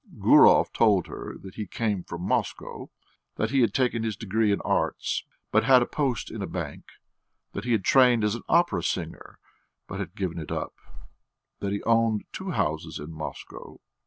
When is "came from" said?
1.67-2.23